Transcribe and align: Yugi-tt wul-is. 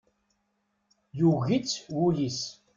Yugi-tt 1.19 1.81
wul-is. 1.93 2.41